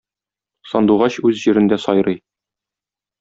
[0.71, 2.19] Сандугач үз җирендә сайрый.